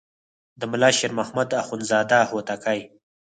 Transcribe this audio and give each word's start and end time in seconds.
د 0.59 0.61
ملا 0.71 0.89
شیر 0.97 1.11
محمد 1.19 1.49
اخوندزاده 1.61 2.19
هوتکی. 2.31 2.79